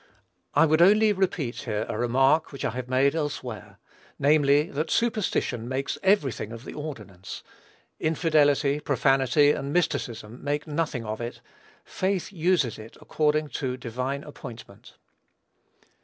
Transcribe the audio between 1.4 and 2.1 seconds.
here a